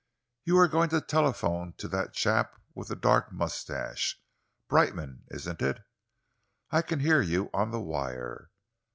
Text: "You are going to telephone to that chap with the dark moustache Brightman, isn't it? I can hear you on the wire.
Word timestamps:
"You 0.45 0.57
are 0.57 0.67
going 0.67 0.89
to 0.89 0.99
telephone 0.99 1.73
to 1.77 1.87
that 1.89 2.13
chap 2.15 2.59
with 2.73 2.87
the 2.87 2.95
dark 2.95 3.31
moustache 3.31 4.19
Brightman, 4.67 5.25
isn't 5.29 5.61
it? 5.61 5.83
I 6.71 6.81
can 6.81 7.01
hear 7.01 7.21
you 7.21 7.51
on 7.53 7.69
the 7.69 7.81
wire. 7.81 8.49